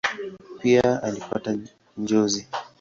Pia 0.61 1.01
alipata 1.03 1.57
njozi. 1.97 2.47